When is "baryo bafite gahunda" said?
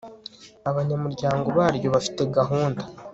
1.57-2.83